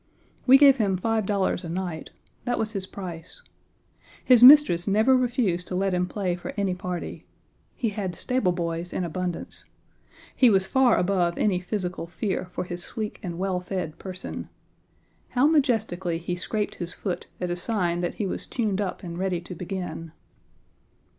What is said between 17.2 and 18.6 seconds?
as a sign that he was